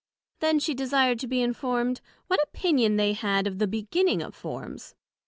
[0.39, 4.95] Then she desired to be informed, What opinion they had of the beginning of Forms?